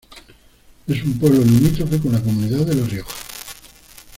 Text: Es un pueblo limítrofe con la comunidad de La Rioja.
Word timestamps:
Es 0.87 1.03
un 1.03 1.19
pueblo 1.19 1.43
limítrofe 1.45 1.99
con 1.99 2.11
la 2.11 2.23
comunidad 2.23 2.65
de 2.65 2.73
La 2.73 2.87
Rioja. 2.87 3.13